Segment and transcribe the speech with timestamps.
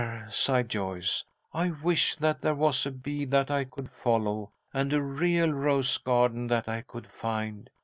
[0.31, 1.23] sighed Joyce.
[1.53, 5.95] "I wish that there was a bee that I could follow, and a real rose
[5.99, 7.69] garden that I could find.